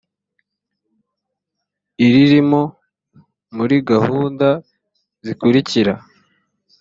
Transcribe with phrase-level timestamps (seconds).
[2.05, 2.61] iririmo
[3.55, 4.47] muri gahunda
[5.25, 5.93] zikurikira